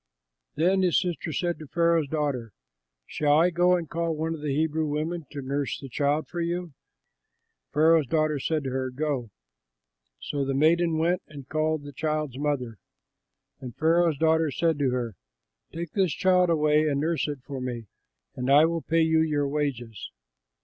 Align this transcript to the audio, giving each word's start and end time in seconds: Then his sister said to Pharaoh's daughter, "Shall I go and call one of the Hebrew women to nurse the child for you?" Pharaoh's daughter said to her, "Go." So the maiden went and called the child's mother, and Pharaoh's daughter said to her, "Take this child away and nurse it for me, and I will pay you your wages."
Then 0.55 0.81
his 0.81 0.99
sister 0.99 1.31
said 1.31 1.59
to 1.59 1.67
Pharaoh's 1.67 2.07
daughter, 2.07 2.53
"Shall 3.05 3.33
I 3.37 3.51
go 3.51 3.75
and 3.75 3.87
call 3.87 4.15
one 4.15 4.33
of 4.33 4.41
the 4.41 4.51
Hebrew 4.51 4.87
women 4.87 5.27
to 5.29 5.43
nurse 5.43 5.79
the 5.79 5.89
child 5.89 6.27
for 6.27 6.41
you?" 6.41 6.73
Pharaoh's 7.71 8.07
daughter 8.07 8.39
said 8.39 8.63
to 8.63 8.71
her, 8.71 8.89
"Go." 8.89 9.29
So 10.19 10.43
the 10.43 10.55
maiden 10.55 10.97
went 10.97 11.21
and 11.27 11.47
called 11.47 11.83
the 11.83 11.93
child's 11.93 12.39
mother, 12.39 12.79
and 13.59 13.75
Pharaoh's 13.77 14.17
daughter 14.17 14.49
said 14.49 14.79
to 14.79 14.89
her, 14.89 15.13
"Take 15.71 15.91
this 15.91 16.13
child 16.13 16.49
away 16.49 16.87
and 16.87 16.99
nurse 16.99 17.27
it 17.27 17.43
for 17.43 17.61
me, 17.61 17.85
and 18.33 18.49
I 18.49 18.65
will 18.65 18.81
pay 18.81 19.01
you 19.03 19.21
your 19.21 19.47
wages." 19.47 20.09